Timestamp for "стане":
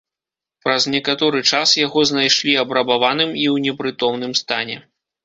4.41-4.77